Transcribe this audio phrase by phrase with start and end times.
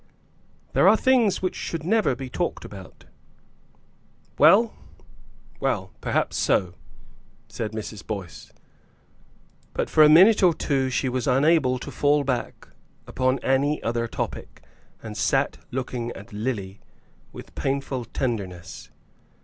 [0.73, 3.05] "There are things which should never be talked about."
[4.39, 4.73] "Well,
[5.59, 6.73] well; perhaps so,"
[7.47, 8.07] said Mrs.
[8.07, 8.51] Boyce.
[9.75, 12.69] But for a minute or two she was unable to fall back
[13.05, 14.63] upon any other topic,
[15.03, 16.81] and sat looking at Lily
[17.31, 18.89] with painful tenderness.